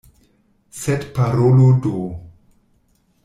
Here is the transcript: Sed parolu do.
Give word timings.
Sed 0.77 1.05
parolu 1.17 1.67
do. 1.83 1.99